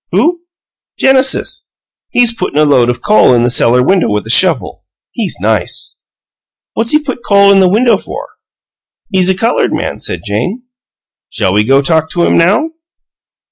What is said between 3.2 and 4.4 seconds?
in the cellar window with a